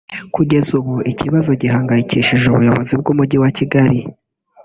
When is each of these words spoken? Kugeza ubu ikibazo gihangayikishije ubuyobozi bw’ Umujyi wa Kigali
Kugeza 0.35 0.69
ubu 0.79 0.93
ikibazo 1.11 1.49
gihangayikishije 1.61 2.43
ubuyobozi 2.47 2.93
bw’ 3.01 3.07
Umujyi 3.13 3.37
wa 3.43 3.49
Kigali 3.57 3.99